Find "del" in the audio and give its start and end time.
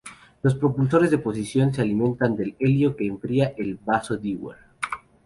2.35-2.55